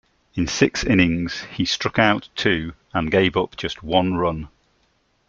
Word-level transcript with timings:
In 0.33 0.47
six 0.47 0.83
innings, 0.83 1.41
he 1.53 1.63
struck 1.63 1.99
out 1.99 2.27
two 2.33 2.73
and 2.91 3.11
gave 3.11 3.37
up 3.37 3.55
just 3.55 3.83
one 3.83 4.15
run. 4.15 4.47